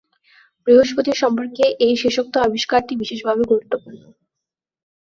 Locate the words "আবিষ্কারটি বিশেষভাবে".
2.39-3.43